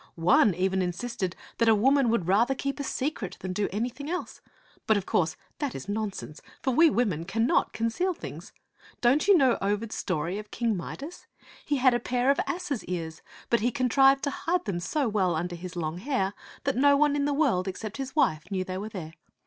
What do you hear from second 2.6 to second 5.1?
a secret than do anything else; but of